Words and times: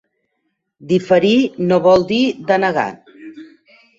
Diferit 0.91 1.59
no 1.71 1.77
vol 1.87 2.05
dir 2.13 2.21
denegat. 2.53 3.13